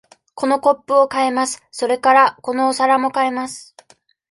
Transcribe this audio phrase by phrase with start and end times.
[0.33, 1.61] このコップを買います。
[1.69, 3.75] それから、このお皿も買います。